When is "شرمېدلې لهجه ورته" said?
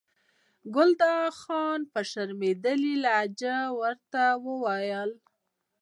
2.09-4.23